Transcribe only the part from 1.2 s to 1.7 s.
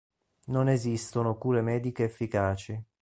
cure